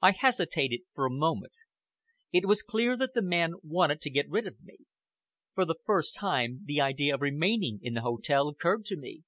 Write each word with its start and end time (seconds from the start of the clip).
I 0.00 0.12
hesitated 0.12 0.82
for 0.94 1.04
a 1.04 1.10
moment. 1.10 1.54
It 2.30 2.46
was 2.46 2.62
clear 2.62 2.96
that 2.98 3.12
the 3.14 3.22
man 3.22 3.54
wanted 3.64 4.00
to 4.02 4.10
get 4.10 4.30
rid 4.30 4.46
of 4.46 4.62
me. 4.62 4.76
For 5.56 5.64
the 5.64 5.80
first 5.84 6.14
time, 6.14 6.60
the 6.64 6.80
idea 6.80 7.16
of 7.16 7.22
remaining 7.22 7.80
in 7.82 7.94
the 7.94 8.02
hotel 8.02 8.46
occurred 8.46 8.84
to 8.84 8.96
me. 8.96 9.24